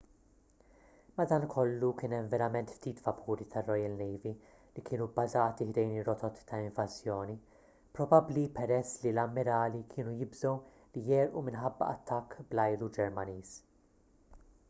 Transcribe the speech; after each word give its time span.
madankollu 1.19 1.89
kien 1.97 2.13
hemm 2.15 2.29
verament 2.29 2.71
ftit 2.77 3.01
vapuri 3.07 3.45
tar-royal 3.55 3.97
navy 3.99 4.31
li 4.77 4.83
kienu 4.87 5.07
bbażati 5.11 5.67
ħdejn 5.67 5.93
ir-rotot 5.97 6.41
ta' 6.53 6.61
invażjoni 6.69 7.37
probabbli 7.99 8.47
peress 8.57 8.95
li 9.05 9.13
l-ammirali 9.13 9.85
kienu 9.95 10.17
jibżgħu 10.25 10.57
li 10.97 11.05
jegħrqu 11.11 11.45
minħabba 11.51 11.93
attakk 11.99 12.43
bl-ajru 12.55 12.91
ġermaniż 12.99 13.55